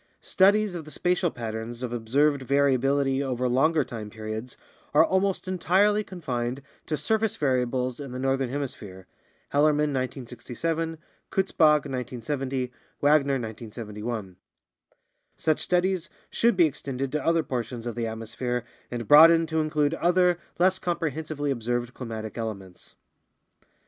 Studies 0.23 0.73
of 0.73 0.83
the 0.83 0.89
spatial 0.89 1.29
patterns 1.29 1.83
of 1.83 1.93
observed 1.93 2.41
variability 2.41 3.21
over 3.21 3.47
longer 3.47 3.83
time 3.83 4.09
periods 4.09 4.57
are 4.95 5.05
almost 5.05 5.47
entirely 5.47 6.03
confined 6.03 6.63
to 6.87 6.97
surface 6.97 7.35
variables 7.35 7.99
in 7.99 8.11
the 8.11 8.17
northern 8.17 8.49
hemisphere 8.49 9.05
(Hellerman, 9.53 9.93
1967; 9.93 10.97
Kutzbach, 11.31 11.85
1970; 11.85 12.71
Wagner, 12.99 13.33
1971). 13.35 14.37
Such 15.37 15.59
studies 15.61 16.09
should 16.31 16.57
be 16.57 16.65
extended 16.65 17.11
to 17.11 17.23
other 17.23 17.43
portions 17.43 17.85
of 17.85 17.93
the 17.93 18.07
atmosphere 18.07 18.63
and 18.89 19.07
broadened 19.07 19.49
to 19.49 19.61
include 19.61 19.93
other, 19.93 20.39
less 20.57 20.79
comprehensively 20.79 21.51
observed 21.51 21.93
climatic 21.93 22.39
elements. 22.39 22.95